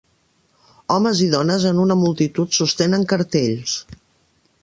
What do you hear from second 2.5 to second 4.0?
sostenen cartells.